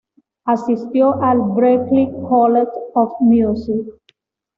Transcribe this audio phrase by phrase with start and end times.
[0.45, 3.85] Asistió al Berklee College of Music.